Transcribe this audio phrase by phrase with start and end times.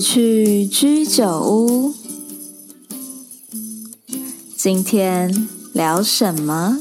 [0.00, 1.92] 去居酒屋，
[4.56, 6.78] 今天聊什么？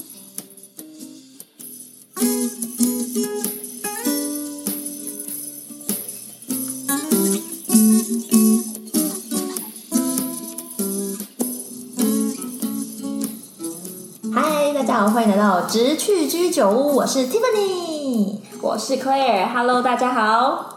[14.33, 20.68] 嗨，大家好，欢迎来到直去居酒屋，我是 Tiffany，我是 Claire，Hello，大家好。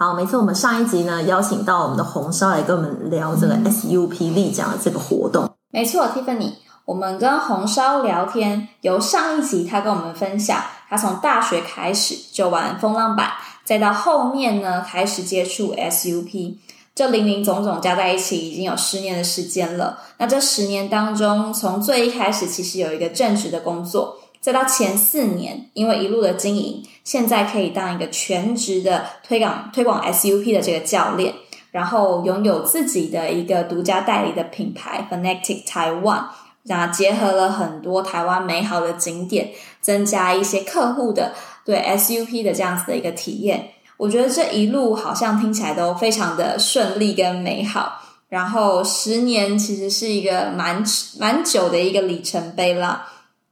[0.00, 5.50] 好，没错，我们上一集呢邀请到我们的红烧来跟我们聊这个 SUP 立桨的这个活动。
[5.72, 6.52] 没错，Tiffany，
[6.84, 13.32] 我们跟红烧聊天，由上一集他跟我们分享，他从大学开始就玩风浪板，
[13.64, 16.58] 再到后面呢开始接触 SUP，
[16.94, 19.98] 这零零总总加在一起已经有十年的时间了。
[20.18, 24.17] 那这十年当中，从最一开始其实有一个正职的工作。
[24.40, 31.34] 再到前四年，因为一路的经营，现在可以当一个全职的推广推广 SUP 的这个教练，
[31.70, 36.24] 然后拥有自己的一个独家代理的品牌 Fanatic Taiwan，
[36.64, 41.32] 然后结合了很多台湾美好的景点，增加一些客户的
[41.64, 43.70] 对 SUP 的这样子的一个体验。
[43.96, 48.00] 我觉得这一路好像听起来都非常的顺利跟美好。
[48.28, 50.84] 然后十年其实是一个蛮
[51.18, 53.08] 蛮久的一个里程碑啦。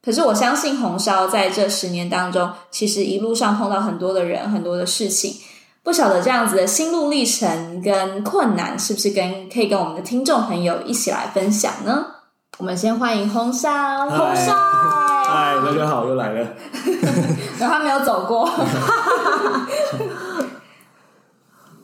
[0.06, 5.34] 可是我相信红烧在这十年当中，其实一路上碰到很多的人，很多的事情，
[5.82, 12.06] 不晓得这样子的心路历程跟困难，是不是跟可以跟我们的听众朋友一起来分享呢？
[12.58, 14.54] 我们先欢迎红烧，红烧，
[15.26, 16.46] 嗨，大家好，又来了，
[17.58, 18.48] 然后他没有走过，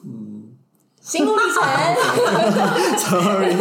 [0.06, 0.54] 嗯，
[1.00, 1.60] 心路历程
[2.98, 3.56] ，sorry，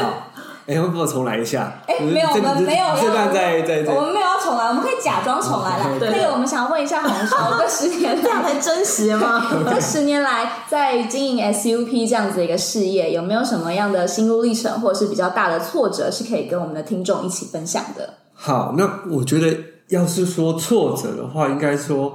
[0.00, 0.25] 好。
[0.66, 1.80] 哎，要不要重来一下？
[1.86, 2.84] 哎，没有，我们没有。
[3.00, 5.96] 这段再再再，我们没有要重来，我们可以假装重来了。
[6.00, 9.46] 那个，我们想要问一下红烧，这十年 这样才真实吗？
[9.70, 18.14] 这十年来，在经营 SUP 这样子的一个事业，有没有什么样的心路历程，或者是比较大的挫折，是可以跟我们的听众一起分享的？
[18.34, 19.56] 好，那我觉得，
[19.88, 22.12] 要是说挫折的话，应该说，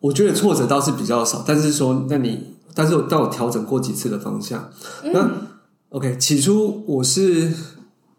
[0.00, 1.44] 我觉得挫折倒是比较少。
[1.46, 4.70] 但是说，那你，但是我当我调整过几次的方向，
[5.12, 5.28] 那。
[5.90, 7.22] OK，起初我是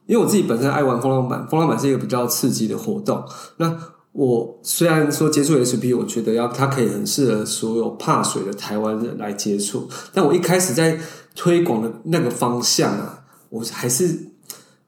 [0.06, 3.24] 因为我自己本身爱玩风浪板，风浪板是一个比较刺激的活动。
[3.58, 3.74] 那
[4.12, 9.88] 我虽然说接触 SUP，我觉得要它可以很适合所有怕水的台湾人来接触。
[10.14, 11.00] 但我一开始在
[11.34, 14.06] 推广的那个方向啊，我还是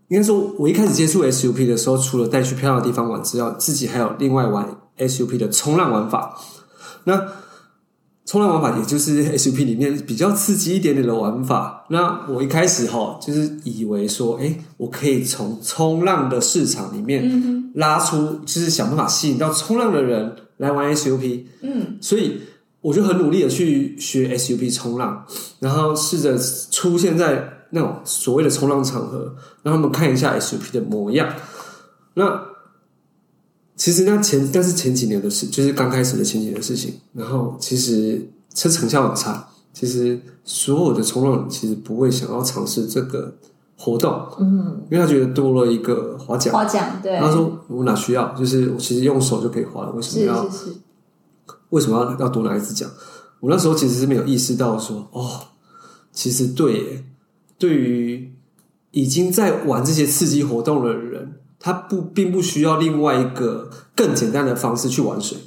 [0.10, 4.68] 应该说，我一开始接触 SUP 的时候，除了带去漂亮的地方玩之外，自己还有另外玩
[4.98, 6.38] SUP 的冲浪玩法。
[7.06, 7.26] 那
[8.26, 11.86] 冲浪玩法也就是 SUP 里面比较刺激一点点的玩法。
[11.90, 21.44] 那我一开始哈，就是以为说，哎，我可以从冲浪的市场里面拉出，就是想办法吸引到冲浪的人来玩 SUP。
[21.62, 22.40] 嗯，所以
[22.80, 25.26] 我就很努力的去学 SUP 冲浪，
[25.60, 26.38] 然后试着
[26.72, 31.28] 出现在那种所谓的冲浪场合，让他们看一下 SUP 的模样。
[32.14, 32.42] 那
[33.76, 36.94] 其实那前，但是前几年的事，就是刚开始的前几年的事情。
[37.14, 38.22] 然后其实
[38.54, 39.48] 这成效很差。
[39.74, 43.34] 其实所有的冲浪人其实不会想要尝试这个
[43.76, 47.18] 活动，嗯，因为他觉得多了一个划桨，划桨，对。
[47.18, 48.32] 他说我哪需要？
[48.36, 50.48] 就是我其实用手就可以划了，为什么要？
[50.48, 50.76] 是是是。
[51.70, 52.88] 为什么要要多拿一支桨？
[53.40, 55.42] 我那时候其实是没有意识到说，哦，
[56.12, 57.04] 其实对耶，
[57.58, 58.32] 对于
[58.92, 61.40] 已经在玩这些刺激活动的人。
[61.64, 65.38] 他不，并不需要另外一个更简单的方式去玩水。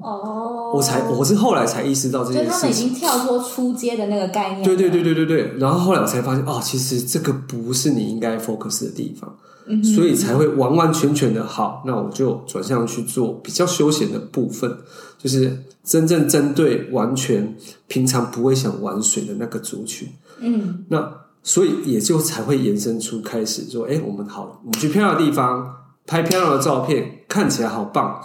[0.00, 2.52] 哦，我才我是后来才意识到这件事情。
[2.52, 4.64] 他们已经跳脱出街的那个概念。
[4.64, 5.52] 对对对对对对。
[5.58, 11.82] 然后后来我才发现，哦，其实这个不是你应该 focus 的地方，嗯、所以才会完完全全的好。
[11.84, 14.74] 那我就转向去做比较休闲的部分，
[15.18, 17.54] 就是真正针对完全
[17.86, 20.08] 平常不会想玩水的那个族群。
[20.40, 21.25] 嗯，那。
[21.46, 25.64] 所以也就才会延伸出开始说，哎，我们好，我们去漂亮的地方
[26.04, 28.20] 拍漂亮的照片，看起来好棒。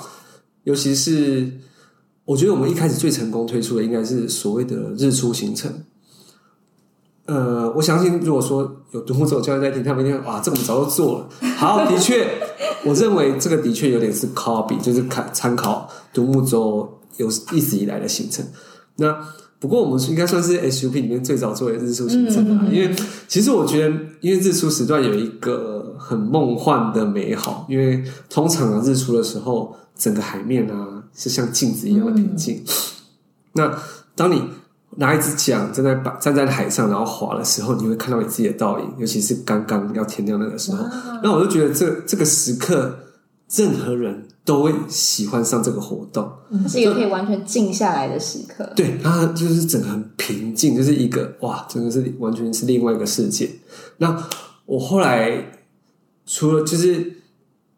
[0.63, 1.60] 尤其是
[2.25, 5.72] 我觉得我们一开始最成功推出的应该是所谓的日出行程。
[7.28, 11.30] 呃，我相信如果说有独木舟教练在听，他们一定哇，这个我们早就做了。
[11.57, 12.28] 好，的确，
[12.84, 18.44] 我认为这个的确有点是 copy，就是看参考独木舟有一直以来的行程。
[18.95, 19.16] 那
[19.62, 22.92] 不过我们应该算是 SUP 里面最早做的日出行程啊，因为
[23.28, 32.63] 其实我觉得，因为日出时段有一个很梦幻的美好，因为通常啊日出的时候，整个海面啊是像镜子一样的平静。
[33.54, 33.72] 那
[34.16, 34.42] 当你
[34.98, 40.84] 拿一支桨站在站在海上，然后划的时候，你会看到你自己的倒影，尤其是刚刚要天亮那个时候。
[41.22, 42.98] 那我就觉得这这个时刻
[43.56, 46.30] 任何人都会喜欢上这个活动，
[46.68, 48.68] 是一个可以完全静下来的时刻。
[48.76, 53.50] 对，它就是整个很平静，就是一个哇，真的是完全是另外一个世界。
[53.98, 54.28] 那
[54.66, 55.60] 我后来
[56.26, 57.18] 除了就是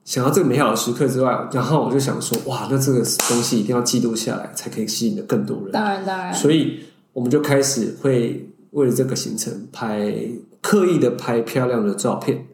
[0.05, 5.71] 想要这个美好的时刻之外，然后我就想说，哇，那这个东西一定要记录下来，才可以吸引的更多人。
[5.71, 6.33] 当然，当然。
[6.33, 6.79] 所以
[7.11, 10.13] 我们就开始会为了这个行程拍
[10.61, 12.45] 刻意的拍漂亮的照片，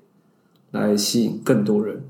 [0.71, 2.03] 来吸引更多人。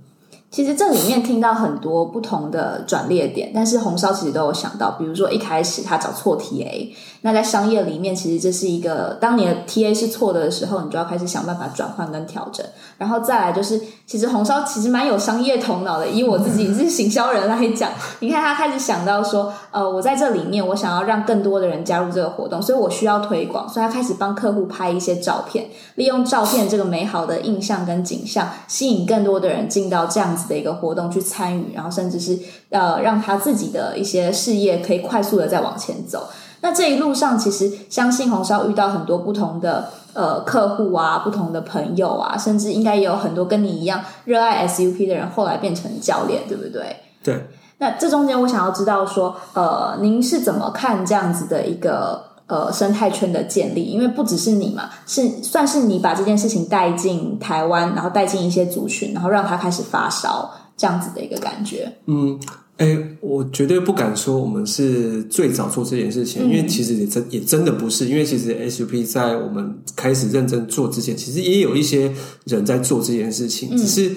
[0.51, 6.90] 其实这里面听到很多不同的转捩点，但是红烧其实都有想到，比如说一开始他找错 TA，
[7.22, 12.66] 那在商业里面，其实这是一个当你的 TA 是错的时候，你就要开始想办法转换跟调整，
[13.00, 32.38] 然后再来就是，其实红烧其实蛮有商业头脑的，以我自己是行销人来讲，你看他开始想到说，呃，我在这里面我想要让更多的人加入这个活动，所以我需要推广，所以他开始帮客户拍一些照片，利用照片这个美好的印象跟景象，吸引更多的人进到这样子的一个活动去参与，然后甚至是
[32.69, 36.28] 呃让他自己的一些事业可以快速的再往前走。
[36.62, 46.95] 那这一路上，其实相信红烧遇到很多不同的呃客户啊，不同的朋友啊，甚至应该也有很多跟你一样热爱 SUP 的人，后来变成教练，对不对？
[47.23, 47.47] 对。
[47.77, 53.83] 那这中间，我想要知道说，呃，您是怎么看这样子的一个呃生态圈的建立？
[53.83, 60.51] 因为不只是你嘛，是算是你把这件事情带进台湾，然后带进一些族群，然后让他开始发烧。
[60.79, 62.39] 这样子的一个感觉，嗯，
[62.79, 72.15] 哎、欸，我绝对不敢说我们是最早做这件事情，嗯、因为其实也真也真的不是，因为其实 SUP 在我们开始认真做之前，其实也有一些
[72.45, 74.15] 人在做这件事情，嗯、只是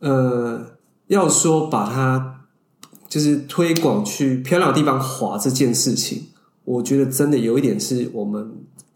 [0.00, 0.66] 呃，
[1.06, 2.44] 要说把它
[3.08, 6.24] 就是推广去漂亮的地方滑这件事情，
[6.66, 8.46] 我觉得真的有一点是我们。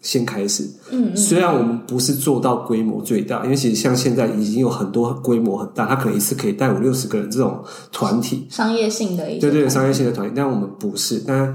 [0.03, 7.63] 先开始，嗯，虽然我们不是做到规模最大，因为其实像现在已经有很多规模很大，他可能一次可以带五六十个人这种
[7.93, 11.55] 团体，商业性的一些，对对，商业性的团体，但我们不是，但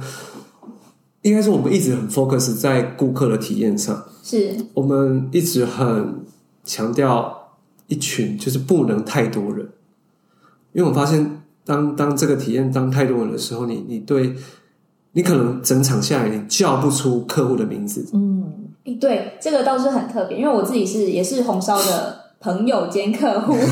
[1.24, 4.56] 应该是我们一直很 focus 在顾客的体验上，是。
[4.76, 6.24] 我们一直很
[6.64, 7.58] 强调
[7.88, 9.68] 一群就是不能太多人，
[10.74, 14.36] 因为我发现当当这个体验当太多人的时候，你你对。
[15.16, 18.06] 你可能整场下来，你叫不出客户的名字。
[18.14, 18.52] 嗯，
[19.00, 23.56] 对，这个倒是很特别，因为我自己是也是红烧的朋友兼客户，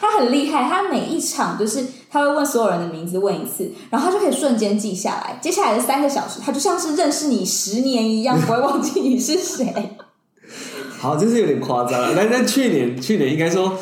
[0.00, 5.38] 他很厉害，他每一场就是他会问所有人的名字问一次，然后他就可以瞬间记下来。
[5.40, 9.96] 接下来的三个小时，他就像是认识你十年一样，不会忘记你是谁。
[10.98, 12.12] 好，这是有点夸张了。
[12.16, 13.78] 但但去年去年应该说。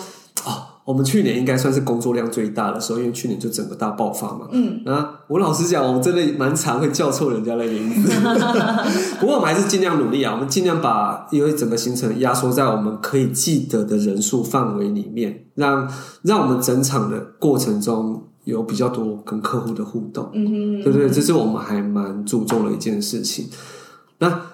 [0.84, 4.48] 我们去年应该算是工作量最大的时候，因为去年就整个大爆发嘛。
[4.50, 8.10] 嗯，啊，我老实讲，我真的蛮常会叫错人家的名字。
[9.20, 15.88] 不过我们还是尽量努力啊，我们尽量把因为整个行程压缩在我们可以记得的人数范围里面，让
[16.22, 20.30] 让我们整场的过程中有比较多跟客户的互动。
[20.34, 21.08] 嗯哼，对不对？
[21.08, 23.48] 这是我们还蛮注重的一件事情。
[24.18, 24.51] 那。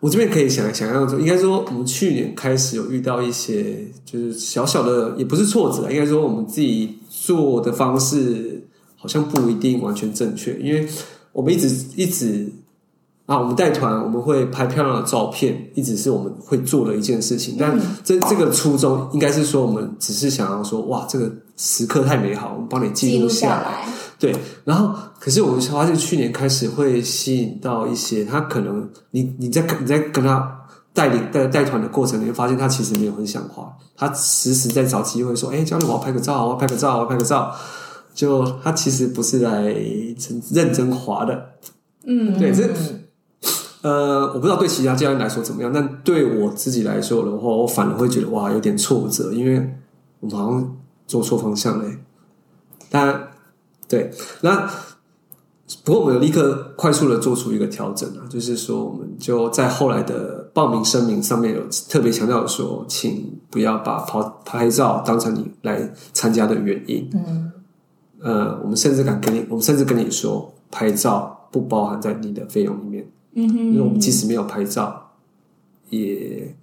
[0.00, 8.62] 我这边可以想想象说，应该说我们去年开始有遇到一些就是小小的，也不是挫折，应该说我们自己做的方式
[8.96, 10.86] 好像不一定完全正确，因为
[11.32, 12.48] 我们一直一直
[13.26, 17.56] 啊，我们带团我们会拍漂亮的照片，一直是我们会做的一件事情。
[17.58, 23.84] 但这这个初衷应该是说，我们只是想要说，哇，这个时刻太美好，我们帮你记录下来。
[24.18, 24.34] 对，
[24.64, 30.60] 然后可是我们发现去年开始会吸引到一些他可能你你在你在跟他
[30.92, 37.54] 带领带带团的过程里面，发现他其实没有很想滑，他时时在找机会说：“哎，教练，我要拍个照，我要拍个照，我要拍个照。”
[38.12, 39.62] 就他其实不是来
[40.50, 41.50] 认真滑的，
[42.04, 42.68] 嗯，对，这
[43.82, 49.72] 呃，我不知道对其他教练来说怎么样，但对我自己来说的话，我反而会觉得哇，有点挫折，因为
[50.18, 51.98] 我们好像做错方向嘞，
[52.90, 53.27] 但。
[53.88, 54.10] 对，
[54.42, 54.70] 那
[55.84, 67.08] 不过我们有立刻快速的做出一个调整啊，就是说我们就在后来的报名声明上面有特别强调说，请不要把拍拍照当成你来参加的原因。
[67.12, 67.52] 嗯，
[68.20, 73.10] 呃，我们甚至敢跟你，我们甚至跟你说，拍照不包含在你的费用里面。
[73.34, 75.12] 嗯哼，因为我们即使没有拍照，
[75.90, 76.54] 也。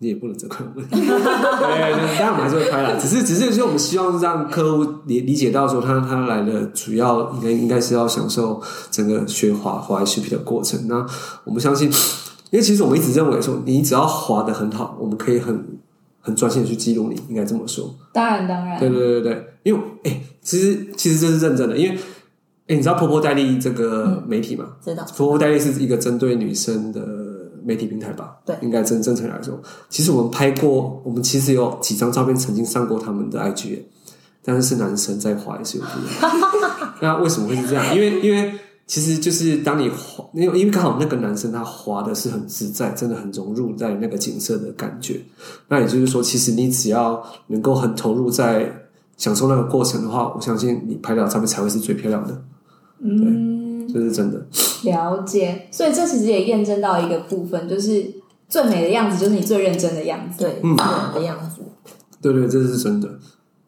[0.00, 2.96] 你也不能责怪我们， 对，当然我们还是会拍啦。
[2.96, 8.62] 只是，只是说，我们希望让客户理理解到，说他他来的主要应该应该是要享受
[8.92, 10.86] 整个学滑滑 SUP 的过程。
[10.86, 11.04] 那
[11.42, 11.90] 我们相信，
[12.50, 15.80] 因为其实我们一直认为说，你只要滑的很好，我们可以很
[16.20, 17.92] 很专心的去记录你，应该这么说。
[18.12, 22.00] 当然，当然，对对对对，因为哎、欸，其实其实这是认真的，因为哎、
[22.68, 24.64] 欸，你知道婆婆代理这个媒体吗？
[24.68, 25.04] 嗯、知道。
[25.16, 27.00] 婆婆代理是一个针对女生的。
[27.68, 28.38] 媒体平台吧？
[28.46, 29.60] 对，应该真正常来说，
[29.90, 33.80] 其实我们拍过，我们其实有几张照片曾经上过他们的 IG，
[34.42, 35.82] 但是是男生在滑 SUP。
[37.02, 37.94] 那为什么会是这样？
[37.94, 38.54] 因为因为
[38.86, 45.20] 其实就是当你滑，因为因为刚好那个男生他滑的是很自在，真的很融入在那个景色的感觉。
[45.68, 48.72] 那也就是说，其实你只要能够很投入在
[49.18, 52.42] 享受那个过程的话，我相信你拍到的照片才会是最漂亮的。
[53.00, 53.57] 嗯，
[53.92, 54.46] 这是真的。
[54.84, 58.06] 了解，所以这其实也验证到一个部分，就是
[58.48, 60.76] 最美的样子就是你最认真的样子，对，嗯，
[61.14, 61.62] 的样子。
[62.20, 63.08] 对对，这是真的。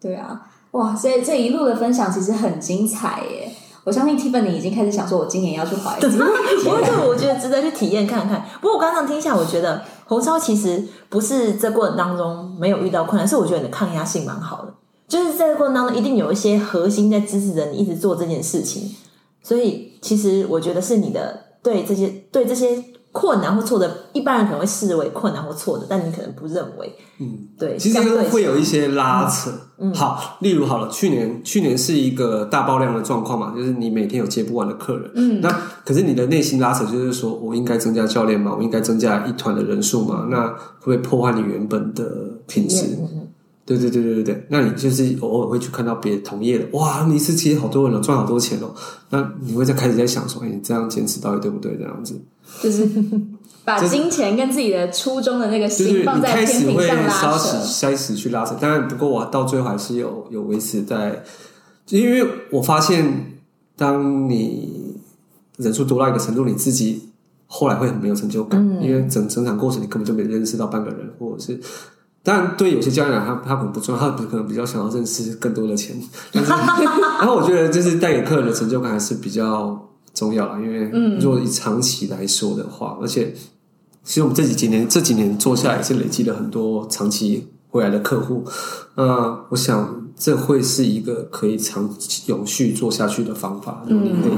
[0.00, 0.40] 对啊，
[0.72, 3.52] 哇，所以这一路的分享其实很精彩耶！
[3.84, 6.10] 我相信 Tiffany 已经开始想说，我今年要去滑一次。
[6.18, 8.44] 不过这个我觉得值得去体验看看。
[8.60, 14.74] 不过我刚刚听下，我觉得红烧其实不是这过程当中没有遇到困难，是我觉得你的抗压性蛮好的。
[15.08, 18.94] 就是在这过程当中，一定有一些核心在支持着你一直做这件事情。
[19.42, 26.96] 所以，其实我觉得是你的对这些对这些困难或挫折，一般人可能会视为困难或挫折，但你可能不认为。
[27.18, 27.76] 嗯，对。
[27.76, 27.98] 其实
[28.30, 29.50] 会有一些拉扯。
[29.78, 35.10] 嗯，好，例如好了，去年去年是一个大爆量的状况嘛，就是你每天有接不完的客人。
[35.14, 35.50] 嗯，那
[35.84, 40.46] 可是你的内心拉扯就是说，我应该增加教练嘛，我应该增加一团的人数嘛，那
[40.78, 42.04] 会不会破坏你原本的
[42.46, 42.96] 品质？
[43.70, 48.74] 对对对对对对，那你就是偶尔会去看到别的同业的，哇，你一次接好多人了，赚好多钱哦。
[49.10, 51.76] 那你会在开始在想说，哎，你这样坚持到底对不对？
[51.76, 52.20] 这样子，
[52.60, 52.84] 就是
[53.64, 58.56] 把金钱跟自己的初衷的那个心放在天平上拉扯，开始去拉扯。
[58.60, 61.22] 当然，不过我到最后还是有有维持在，
[61.90, 63.38] 因为我发现，
[63.76, 64.96] 当你
[65.58, 67.10] 人数多到一个程度，你自己
[67.46, 71.60] 后来会很没有成就感，嗯、因为整整场过程你根本就没认识到半个人，或者是。
[72.22, 75.96] 当然，对有些教练来，他他可能不重要，他可能比较想要认识更多的钱。
[76.32, 80.58] 但是，然后我觉得，就是带给客人的成就感还是比较重要啦。
[80.58, 83.34] 因为，如果以长期来说的话，而且，
[84.04, 88.44] 其实我们这几几年这几年做下来，也是累积了很多长期回来的客户。
[88.96, 91.88] 那，我想这会是一个可以长
[92.26, 93.82] 永续做下去的方法。
[93.86, 94.32] 嗯，可以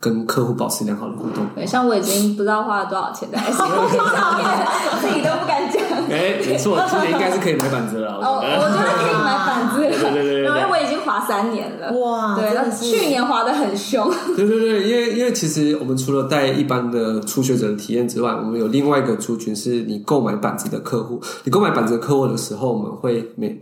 [0.00, 1.46] 跟客户保持良好的互动。
[1.54, 3.88] 对，像我已经不知道花了多少钱在上面，
[5.00, 5.80] 自己都不敢讲。
[6.10, 8.14] 哎，没错，今年应该是可以买板子了。
[8.16, 9.78] 哦，我觉得可以买板子。
[9.80, 11.92] 对对对，因为我已经滑三年了。
[11.92, 14.10] 哇，对，去年滑得很凶。
[14.34, 21.20] 对对对，因为因为其实我们除了带一般的初学者的体验之外，我们有另外一个族群是你购买板子的客户。
[21.44, 23.60] 你购买板子的客户的时候，我们会每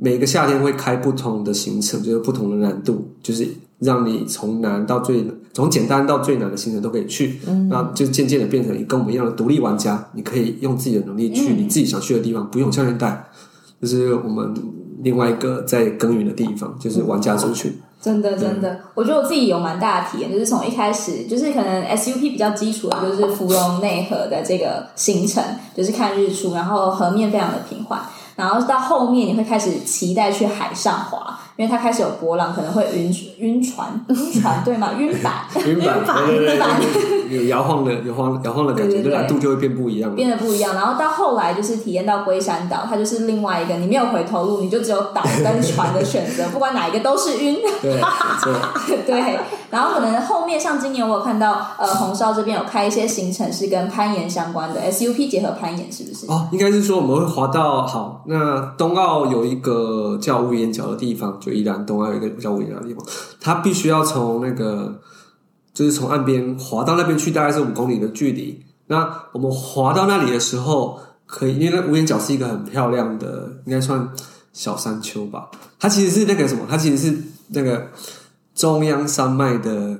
[0.00, 3.46] 每个夏天会开不同的行程，就是不同的难度，就是。
[3.80, 10.06] 让你从难到最从简单到最难的行程都可以去，嗯，那就渐渐的变成你跟我们一样的独立玩家。
[10.12, 13.24] 你可以用自己的能力去你自己想去的地方，嗯、不用教练带。
[13.80, 14.54] 就是我们
[15.02, 17.72] 另外一个在耕耘的地方，就是玩家族群。
[18.02, 25.42] 真的，真的，我觉得我自己有蛮大的体验，就是从一开始，就是可能 SUP 比较基础的，就是芙蓉内河的这个行程，
[25.74, 27.98] 就是看日出，然后河面非常的平缓，
[28.36, 31.38] 然后到后面你会开始期待去海上滑。
[31.60, 34.92] 因为它开始有波浪，可能会晕晕船，晕船对吗？
[34.98, 35.98] 晕板，晕板，
[36.32, 36.80] 晕板，
[37.28, 40.74] 有摇晃的，有晃摇晃的感觉，就难度就会变不一样，变得不一样。
[40.74, 47.58] 然后到后来就是体验到龟山岛，它就是另外一个，你没有回头路，你就只有岛跟船的选择，不管哪一个都是晕。
[47.82, 48.00] 对，
[49.04, 49.38] 对。
[49.70, 56.26] 然后可能后面像今年我有看到，呃，红烧这边有开一些行程是跟攀岩相关的，SUP 结合攀岩，是不是？
[56.26, 63.04] 哦，应该是说我们会滑到好，那冬奥有一个叫乌岩角的地方，就宜兰东岸有一个叫乌岩角的地方，
[63.40, 65.00] 它必须要从那个
[65.72, 68.64] 就是从岸边滑到那边去，大概是五公里的距离。
[68.86, 74.08] 那我们滑到那里的时候，可以，因为那乌眼角是一个很漂亮的，应该算
[74.52, 75.50] 小山丘吧。
[75.78, 77.88] 它其实是那个什么，它其实是那个。
[78.52, 79.98] 中央山脉的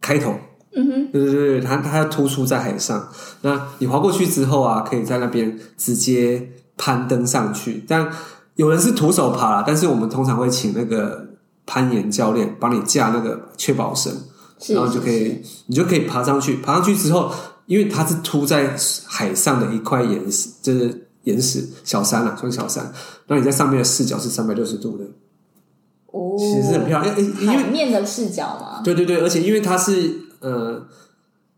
[0.00, 0.34] 开头，
[0.74, 3.06] 嗯哼，对对对，它它要突出在海上。
[3.42, 7.84] 那你滑过去之后啊，可以在那边直接攀登上去。
[7.86, 8.10] 但
[8.56, 11.26] 有人是徒手爬啦，但是我们通常会请那个
[11.64, 14.12] 攀岩教练帮你架那个确保绳，
[14.68, 16.56] 然后就可以，你就可以爬上去。
[16.56, 17.32] 爬上去之后，
[17.66, 22.92] 因为它是凸在海上的一块岩石，就是岩石小山啊，算小山。
[23.28, 25.04] 那你在上面的视角是三百六十度的。
[26.06, 28.82] 哦，其实很漂亮，因为海面的视角嘛。
[28.82, 30.86] 对对对，而且因为它是呃，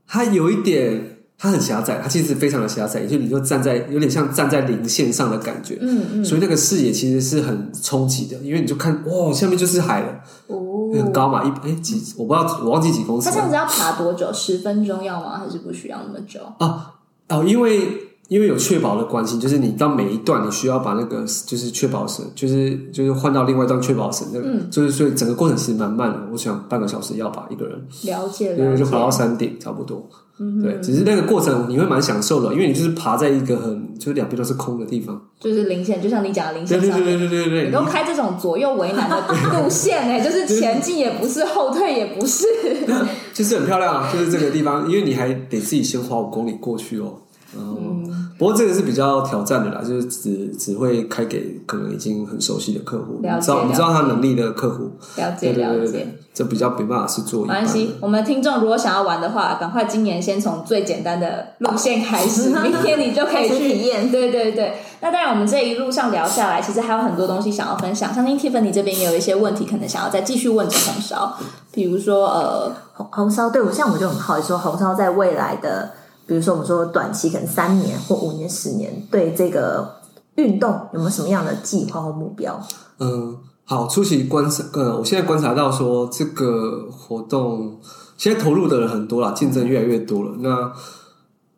[0.06, 13.28] 它有一点，它很狭窄，它其实非常的狭窄，也就你就站在有点像站在零线上的感觉，嗯嗯，所以那个视野其实是很冲击的，因为你就看哇，下面就是海了，哦，很高嘛，一哎几，我不知道，我忘记几公尺。
[13.28, 14.32] 它这样子要爬多久？
[14.32, 15.38] 十分钟要吗？
[15.38, 16.40] 还是不需要那么久？
[16.58, 16.94] 啊
[17.28, 18.10] 哦，因为。
[18.28, 26.18] 因为有确保的关系，就是你到每一段，你需要把那个就是确保绳，就是就是换到另外一段确保绳，那个，嗯，就是所以整个过程其实蛮慢的。
[26.32, 30.08] 我想半个小时要吧，一个人了解，因为就爬到山顶差不多。
[30.38, 37.04] 嗯，对，只是那个过程你会蛮享受的，因为你就是爬在一个很就是两边都是空的地方，就是零线，就像你讲的零线对对。
[37.04, 39.16] 对对对对对，你都开这种左右为难的
[39.62, 42.44] 路线哎、欸，就是前进也不是，后退也不是，
[43.32, 47.14] 就是很漂亮啊，就是这个地方，因为你还得自己先花五公里过去哦。
[47.56, 56.18] 嗯、不过这个是比较挑战的啦，就是只只会开给可能已经很熟悉的客户，了解你知道你知道他能力的客户，了解对对对对了解。
[56.34, 57.42] 这比较没办法是做。
[57.42, 64.10] 没关系，我们听众如果想要玩的话，赶快今年先从最简单的路线开始，明天你就可以去 体验。
[64.10, 64.78] 对对对。
[65.00, 68.12] 那当然，我们这一路上聊下来，其实还有很多东西想要分享。
[68.12, 71.36] 相信 Tiffany 这边也有一些问题，可能想要再继续问着红烧，
[71.70, 75.92] 比如说呃，红红烧，对我像我就很好奇，说红烧在未来的，
[76.26, 80.00] 比如说我们说短期可能三年或五年、十年，对这个
[80.36, 82.60] 运动有没有什么样的计划或目标？
[82.98, 83.38] 嗯。
[83.66, 87.80] 好，初期观察，呃，我现在观察到说，这个活动
[88.18, 90.36] 现在投入的人很多了，竞争越来越多了。
[90.40, 90.70] 那，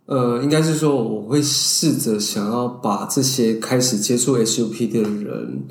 [0.05, 5.65] 呃，应该是说，我会试着想要把这些开始接触 SUP 的人，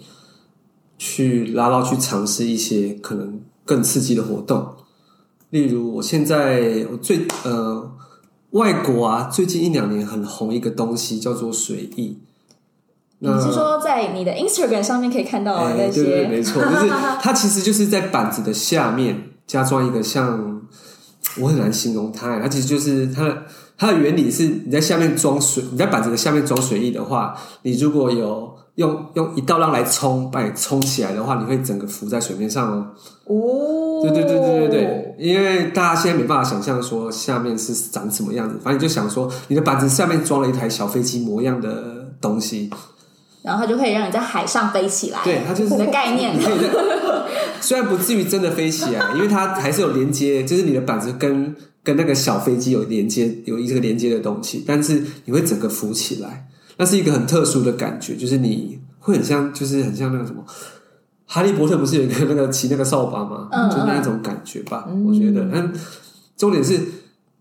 [0.97, 4.67] 去拉到去尝试一些可能更刺激的活动。
[5.51, 7.89] 例如，我现在我最呃，
[8.55, 12.21] 外国啊，最近一两年很红一个东西叫做水翼。
[13.19, 16.01] 你是说在你的 Instagram 上面可以看到的那些？
[16.01, 16.89] 欸、对对对，没错，就是
[17.21, 20.61] 它其实就是在板子的下面加装一个像，
[21.41, 23.43] 我很难形容它，它其实就是它的
[23.77, 32.87] 它的原理是你在下面装水，你在板子的下面装水翼的话，你如果有用用一道浪来冲，把你冲起来的话，你会整个浮在水面上哦。
[33.25, 42.69] 哦，对对对对对对，因为大家现在没办法想象说下面是长什么样子，反正你就想说你的板子下面装了一台小飞机模样的东西。
[43.41, 46.33] 然后它就可以让你在海上飞起来，对，它就是你的概念。
[47.61, 60.43] 虽然不至于真的飞起来，因为它还是有连接，就是你的板子跟跟那个小飞机有连接，有一个连接的东西，但是你会整个浮起来，那是一个很特殊的感觉，就是你会很像，就是很像那个什么，
[61.25, 63.47] 哈利波特不是有一个那个骑那个扫把吗？
[63.51, 65.47] 嗯，就那种感觉吧，嗯、我觉得。
[65.51, 65.71] 但
[66.37, 66.79] 重点是，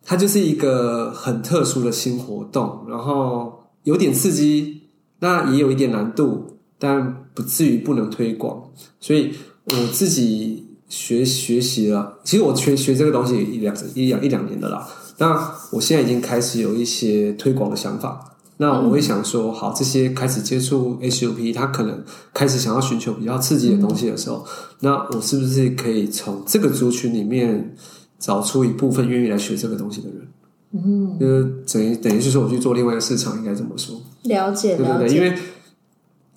[0.05, 4.83] 它就是一个很特殊的新活动，然后有点刺激。
[5.21, 8.63] 那也有一点难度，但不至于不能推广。
[9.01, 9.33] 所以
[9.65, 14.87] 我自己学学习了，其实我学学这个东西一两一两一两年的啦。
[15.17, 18.34] 那我现在已经开始有一些推广的想法。
[18.65, 24.43] 那我会想说，好，这些开始接触 SUP，他可能开始想要寻求比较刺激的东西的时候，
[24.81, 27.77] 那我是不是可以从这个族群里面
[28.19, 30.27] 找出一部分愿意来学这个东西的人？
[30.73, 34.01] 嗯，就是等于等于是说我去做另外一个市场，应该怎么说？
[34.23, 35.37] 了解，对对对，因为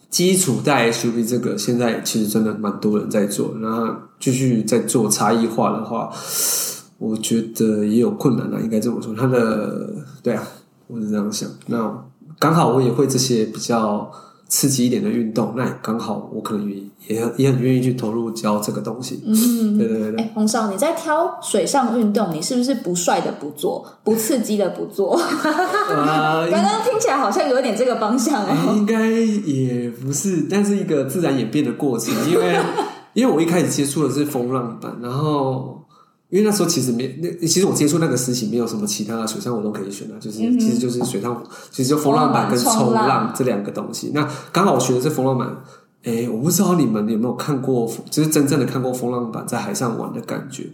[0.09, 3.87] 基础带 SUP 这个现在其实真的蛮多人在做，然后
[4.19, 6.11] 继续在做差异化的话，
[6.97, 9.15] 我觉得也有困难啊，应该这么说。
[9.15, 10.43] 他的对啊，
[10.87, 11.49] 我是这样想。
[11.67, 12.05] 那
[12.39, 14.11] 刚好我也会这些比较。
[14.49, 19.21] 刺激一点的运动，那也刚好，我可能也也很也很愿意去投入教这个东西。
[19.27, 20.21] 嗯，对对对对。
[20.23, 25.19] 哎，红烧，你在挑水上运动，你是不是不帅的不做，不刺激的不做？
[25.19, 28.73] 呃， 刚刚听起来好像有点这个方向哦。
[28.77, 32.15] 应该也不是，但是一个自然演变的过程。
[32.31, 32.57] 因为
[33.11, 35.83] 因为我一开始接触的是风浪板，然后。
[36.29, 44.11] 因为那时候其实没那，其实我接触那个时期没有什么其他的水上活动可以选的，就是、嗯、其实就是水上，其实就风浪板跟冲浪这两个东西。
[44.13, 45.55] 那刚好我学的是风浪板，
[46.03, 50.65] 诶，我不知道你们有没有看过，就是真正的看过风浪板在海上玩的感觉。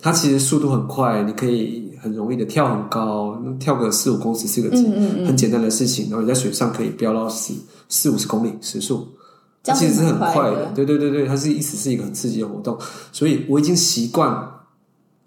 [0.00, 6.06] 它其实速度很快，你可以很容易的跳很高，跳个四五公尺四个很、嗯嗯、很简单的事情。
[6.08, 7.52] 然后你在水上可以飙到四
[7.90, 9.06] 四五十公里时速，
[9.62, 10.72] 它其实是很快的。
[10.74, 12.78] 对对对对，它是一直是一个很刺激的活动，
[13.12, 14.55] 所以我已经习惯。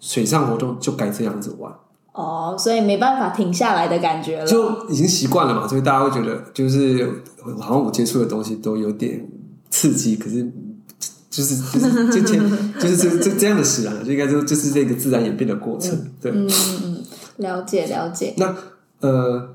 [0.00, 1.72] 水上活动就该这样子玩
[2.12, 7.08] 哦，所以没办法停下来的感觉了，就已经习惯了嘛，所以大家会觉得就是
[7.60, 9.24] 好像我接触的东西都有点
[9.70, 10.50] 刺激，可是
[11.30, 12.20] 就是就是就
[12.80, 16.50] 就是这这这样的使然，就应该说就是这个自然演变的过程，嗯、对，嗯
[16.82, 17.04] 嗯，
[17.36, 18.34] 了解了解。
[18.38, 18.54] 那
[19.00, 19.50] 呃，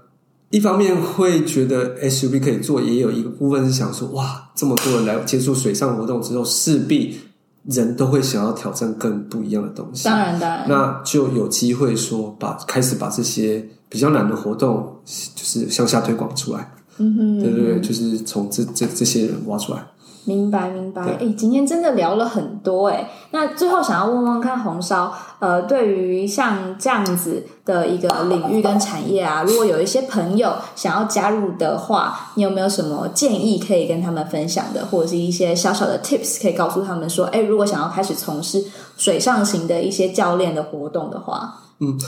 [0.49, 7.19] 一方面会觉得 SUV 可以做，也有一个部分是想说，哇，这么多人来接触水上活动之后，势必。
[7.67, 16.71] 人都会想要挑战更不一样的东西，当然，当然，那就有机会说把开始把这些比较难的活动，就是向下推广出来。
[16.97, 19.85] 嗯哼，对对对，就是从这这这些人挖出来。
[20.25, 23.09] 明白明白，哎、欸，今天真的聊了很多哎。
[23.31, 38.65] 那最后想要问问看红烧，呃，对于像这样子的一个领域跟产业啊，如果有一些朋友想要加入的话，你有没有什么建议可以跟他们分享的，或者是一些小小的 tips 可以告诉他们说，哎，如果想要开始从事
[38.97, 41.99] 水上型的一些教练的活动的话，嗯。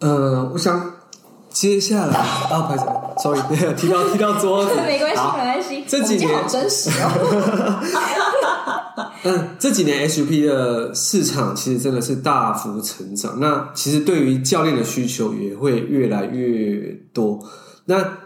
[0.00, 0.94] 呃，我想
[1.52, 3.40] 接下来啊，拍手，sorry，
[3.76, 5.84] 踢到踢到桌子， 没关系，好没关系。
[5.86, 7.80] 这几年真实哦。
[9.24, 13.38] 嗯，这几年 SUP 的市场其实真的是大幅成长。
[13.38, 17.38] 那其实对于教练的需求也会越来越多。
[17.84, 18.18] 那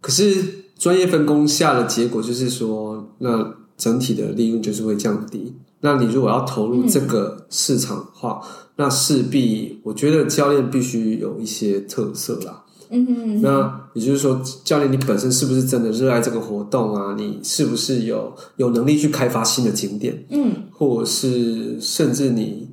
[0.00, 5.54] 可是专业分工下的结果就是说，那整体的利润就是会降低。
[5.80, 12.64] 那你如果要投入这个市场的话，嗯、那势必我觉得教练必须有一些特色啦。
[12.92, 17.14] 嗯哼，那也就是说，教练你本身是不是真的热爱这个活动啊？
[17.16, 20.24] 你是不是有有能力去开发新的景点？
[20.28, 22.68] 嗯，或者是甚至你，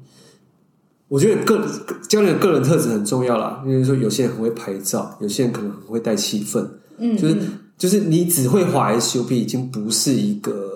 [1.07, 1.63] 我觉得个
[2.09, 3.63] 教练的个人特质很重要啦。
[3.63, 6.67] 因为说有些人很会拍照，有些人可能很会带气氛。
[6.97, 7.37] 嗯，就是
[7.77, 10.66] 就是你只会滑 SUP 已经不是一个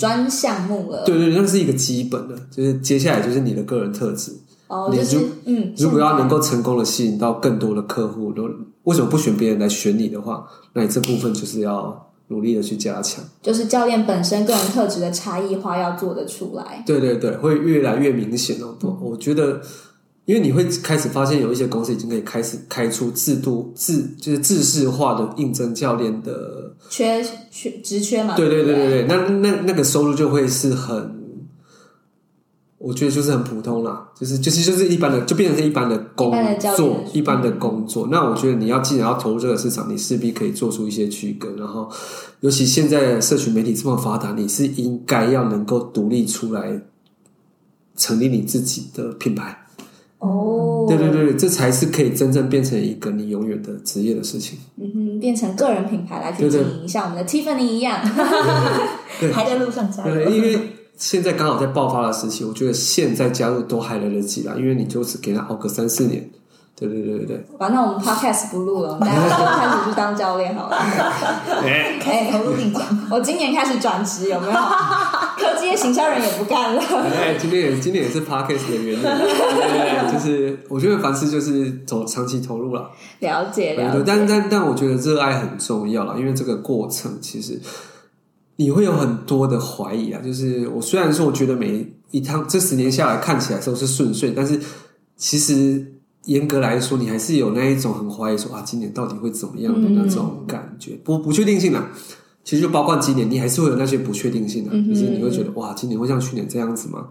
[0.00, 1.04] 专项目了。
[1.04, 4.32] 对对，那是一个基本的，就是接下来就是你的个人特质。
[4.66, 8.48] 哦，就是嗯，如果要能够成功的吸引到更多的客户，都
[8.84, 13.24] 为什么不选别人来选你的话，那你这部分就是要努力的去加强。
[13.42, 16.84] 就是教练本身个人特质的差异化要做得出来。
[16.86, 18.76] 对对对，会越来越明显哦。
[18.84, 19.60] 嗯、我觉得，
[20.24, 28.36] 因为你会开始发现有一些公司已经可以开始开出制度制，就是制式化的应征教练的缺缺职缺嘛。
[28.36, 31.18] 对对对对对，那那那个收入就会是很。
[32.82, 36.32] 我觉得就是很普通啦，就是就是就是一般的，就变成是一般的工
[36.74, 38.08] 作，一般的工作。
[38.10, 41.50] 那我觉得你要既然要投入这个市场，你势必可以做出一些区隔。
[41.56, 41.90] 然后，
[42.40, 46.80] 尤其现在社群媒体这么发达，你是应该要能够独立出来，
[47.98, 49.59] 成立你自己的品牌。
[50.20, 54.58] 哦，对对对，这才是可以真正变成一个你永远的职业的事情。
[54.80, 57.98] 嗯哼，变成个人品牌来去经营，对对像我们的 Tiffany 一样，
[59.34, 60.14] 还在路上加油。
[60.14, 60.76] 对，因为。
[61.00, 66.28] 现在刚好在爆发的时期，我觉得现在加入都还来得及啦，因为你就是给他熬个三四年，
[66.76, 67.46] 对对对对对。
[67.58, 70.76] 反正我们 podcast 不录了，我们大家都开始去当教练好了。
[71.64, 72.82] 哎，开始投入领奖。
[73.10, 74.52] 我今年开始转职，有没有？
[75.60, 76.82] 科技业行销人也不干了。
[76.82, 82.90] 哎，今天也今天也是 podcast 的原因，对，就是我觉得凡事就是走长期投入了。
[83.18, 87.60] 了解了解，但但但我觉得热爱很重要了，因为这个过程其实。
[88.56, 94.60] 你会有很多的怀疑啊，就是我虽然说我觉得每一趟这十年下来看起来都是顺遂，但是
[95.16, 95.82] 其实
[96.26, 101.90] 严格来说，你还是有那一种很怀疑说啊，今年到底会怎么样的那种感觉，不不确定性啊。
[102.42, 107.06] 其实就包括今年，你还是会有那些不确定性的，就是你会觉得哇，今年会像去年这样子吗？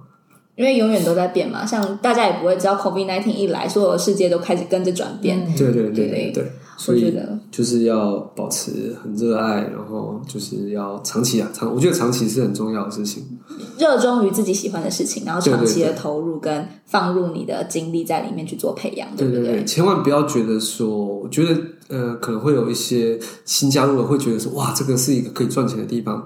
[0.56, 5.46] 因为永远都在变嘛，像大家也不会知道 COVID-19 一来，所有的世界都开始跟着转变。
[5.56, 7.14] 对对对，对，所以
[7.52, 13.22] 就是要保持很热爱，然后就是要长期啊，长，我觉得长期是很重要的事情。
[13.78, 26.26] 热衷于自己喜欢的事情，然后长期的投入跟放入你的精力在里面去做培养，对，对对千万不要觉得说，我觉得呃，可能会有一些新加入的会觉得说，哇，这个是一个可以赚钱的地方。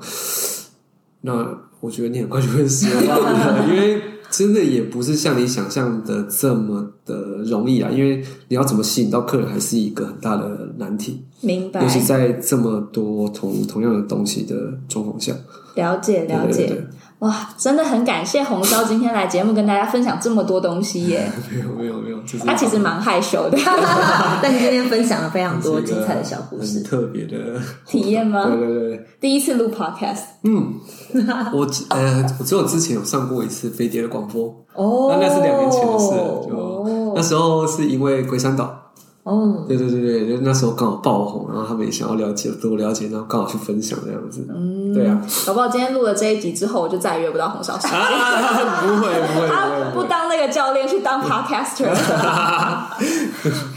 [1.21, 3.99] 那我觉得你很快就会失望了，因为。
[4.35, 7.15] 真的也不是像你想象的这么的
[7.45, 11.23] 容易啊，因为你要怎么吸引到客人，还是一个很大的难题。
[11.41, 11.83] 明白。
[11.83, 14.55] 尤其在这么多同同样的东西的
[14.89, 15.33] 状况下，
[15.75, 16.65] 了解了解。
[16.65, 16.85] 对对对
[17.23, 21.31] 哇，真的很感谢红烧今天来节目跟大家分享这么多东西耶！
[21.49, 23.57] 没有没有没有，他其实蛮害羞的，
[24.43, 28.45] 但你今天分享了非常多精彩的小故事，很特别的体验吗？
[28.47, 30.73] 对对对，第一次录 podcast，嗯，
[31.53, 34.53] 我呃，我只有之前有上过一次飞碟的广播。
[34.75, 38.82] 哦，那那是两年前的事了，就那时候是因为龟山岛。
[39.23, 44.45] 哦，对对对对，就那时候刚好爆红，然后他们也想要了解多了解，然后刚好去分享这样子。
[44.49, 45.21] 嗯，对啊。
[45.45, 47.87] 搞不好今天录了这一集之后，我就再也约不到红烧师。
[47.87, 51.87] 不会不会，他不当那个教练，去当 podcaster。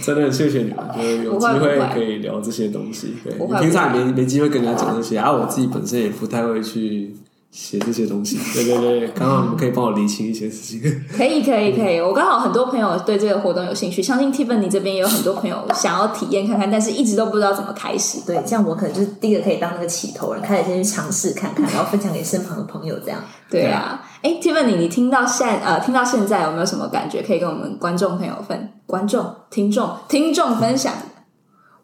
[0.03, 3.15] 真的很谢谢你们，就是有机会可以聊这些东西。
[3.23, 7.15] 对，平常也没没机会跟人家讲这些，然后我自己本身也不太会去。
[7.57, 10.79] 写这些东西，对对对， 刚好你们可以帮我理清一些事情。
[11.17, 18.21] 可以可以可以，我刚好很多朋友对这个活动有兴趣，相信 Tiffany 这边也有很多朋友想要体验看看，但是一直都不知道怎么开始。
[18.27, 23.19] 对，这样我可能就是第一个可以当那个起头人，开始先去尝试看看，然后分享给身旁的朋友，这样。
[23.49, 30.93] 对啊，哎，Tiffany，你听到现呃听到现在有没有什么感觉可以跟我们观众朋友分观众听众听众分享？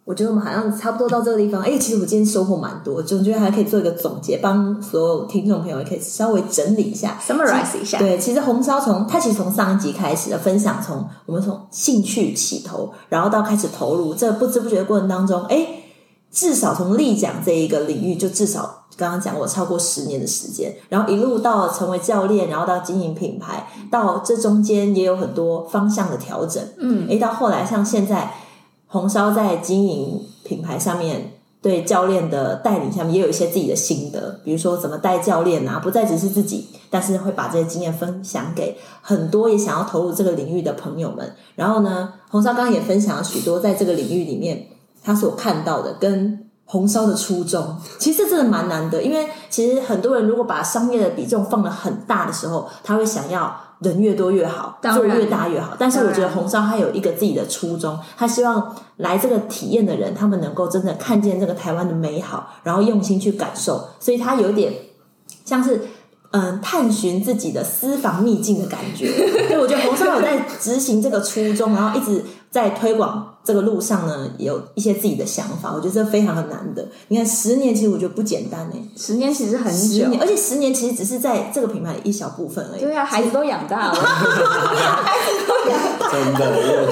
[0.05, 1.63] 我觉得我们好像差不多到这个地方。
[1.63, 7.99] 哎，其实我今天收获蛮多，总觉得还可以做一个总结，帮所有听众朋友也可以稍微整理一下，summarize 一下。
[7.99, 15.67] 对，其实红烧从它其实从上一集开始的分享，从我们从兴趣起头，然后到开始投入，这不知不觉的过程当中，哎，
[16.33, 26.61] 至少从立奖这一个领域，就至少刚刚讲我超过十年的时间，然后一路到成为教练，然后到经营品牌，到这中间也有很多方向的调整。
[26.79, 28.35] 嗯，诶，到后来像现在
[28.93, 41.35] 红烧在经营品牌上面，对教练的带领下面也有一些自己的心得，比如说怎么带教练啊，不再只是自己，但是会把这些经验分享给很多也想要投入这个领域的朋友们。
[41.55, 44.67] 然后呢，红烧刚刚也分享了许多在这个领域里面
[45.03, 46.39] 他所看到的跟。
[46.65, 55.77] 红烧的初衷，其实真的蛮难的，因为其实很多人如果把商业的比重放得很大的时候，他会想要人越多越好，做越大越好。
[55.79, 64.73] 但是我觉得红烧它有一个自己的初衷，他希望来这个体验的人，他们能够真的看见这个台湾的美好，然后用心去感受，所以它有点
[65.45, 65.81] 像是。
[66.33, 69.07] 嗯，探寻自己的私房秘境的感觉。
[69.49, 75.71] 所以，我觉得红烧有在执行这个初衷，然后一直在推广这个路上呢，有一些自己的想法。
[75.75, 76.89] 我觉得这非常的难得。
[77.09, 78.77] 你看，十年其实我觉得不简单呢。
[78.97, 82.81] 十年其实很久，十年，而且十年其实只是在这个品牌的一小部分而已。
[82.81, 86.89] 对啊，孩子都养大了，孩子都养大了，真的。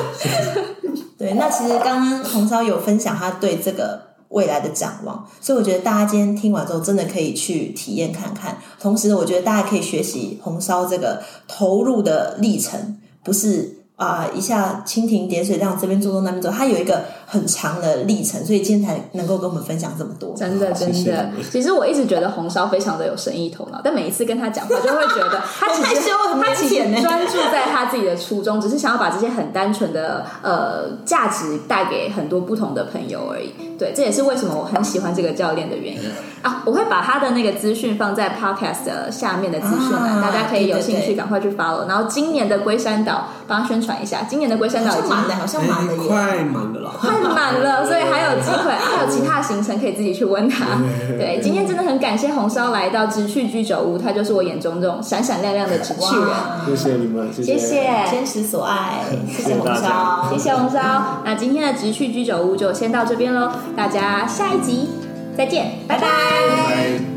[1.16, 4.09] 对，那其实刚刚红烧有分享他对这个。
[4.30, 8.58] 未来的展望，所以我觉得大家今天听完之后，真的可以去体验看看。
[8.80, 13.76] 同时，我觉得大家可以学习红烧这个投入的历程，不是。
[14.00, 20.34] 啊、一下蜻蜓点水，这样这边做做那边做，它有一个很长的历程，所以今天才能够跟我们分享这么多。
[20.36, 21.30] 真的，真的。
[21.52, 26.10] 其实我一直觉得红烧非常的有生意头脑，但每一次跟他讲话，就会觉得 他其实
[26.42, 33.54] 他其实专注在他自己的初衷，只是想要把这些很单纯的呃价值带给很多不同的朋友而已。
[33.78, 36.10] 对，这也是为什么我很喜欢这个教练的原因
[36.42, 36.62] 啊！
[36.66, 41.86] 我会把他的那个资讯放在 podcast 的下面的资讯栏，啊、大家可以有兴趣赶快去 follow。
[41.86, 43.90] 然后今年的龟山岛帮他宣传。
[44.00, 50.64] 一下，今年的龟山岛已经满了，好像满了，快满了啦，快满了，所以还有机会， 还有其他行程可以自己去问他。
[51.18, 56.28] 对，今天真的很感谢红烧来到直趣居酒屋，他就是我眼中这种闪闪亮亮的直趣人。
[56.66, 61.22] 谢谢你们，谢谢，坚持所爱，谢谢红烧，谢谢红烧。
[61.24, 64.88] 那今天的直趣居酒屋就先到这边喽，大家下一集
[65.36, 67.09] 再见，拜拜。